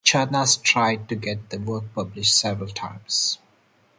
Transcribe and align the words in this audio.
Charnas 0.03 0.59
tried 0.63 1.07
to 1.09 1.15
get 1.15 1.51
the 1.51 1.59
work 1.59 1.93
published 1.93 2.35
several 2.35 2.71
times. 2.71 3.37